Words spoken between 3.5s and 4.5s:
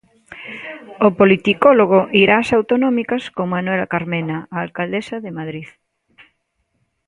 Manuela Carmena,